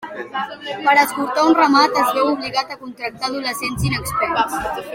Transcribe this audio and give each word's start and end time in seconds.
Per 0.85 0.95
escortar 1.01 1.43
un 1.49 1.53
ramat, 1.59 1.99
es 2.05 2.15
veu 2.15 2.31
obligat 2.31 2.73
a 2.73 2.79
contractar 2.87 3.29
adolescents 3.31 3.87
inexperts. 3.91 4.57